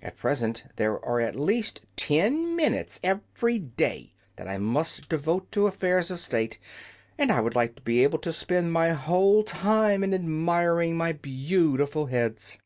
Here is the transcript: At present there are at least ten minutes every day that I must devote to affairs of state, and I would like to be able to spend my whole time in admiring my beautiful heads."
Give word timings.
At 0.00 0.16
present 0.16 0.64
there 0.76 0.94
are 1.04 1.20
at 1.20 1.36
least 1.36 1.82
ten 1.94 2.56
minutes 2.56 2.98
every 3.02 3.58
day 3.58 4.12
that 4.36 4.48
I 4.48 4.56
must 4.56 5.10
devote 5.10 5.52
to 5.52 5.66
affairs 5.66 6.10
of 6.10 6.20
state, 6.20 6.58
and 7.18 7.30
I 7.30 7.42
would 7.42 7.54
like 7.54 7.74
to 7.76 7.82
be 7.82 8.02
able 8.02 8.18
to 8.20 8.32
spend 8.32 8.72
my 8.72 8.92
whole 8.92 9.42
time 9.42 10.02
in 10.02 10.14
admiring 10.14 10.96
my 10.96 11.12
beautiful 11.12 12.06
heads." 12.06 12.56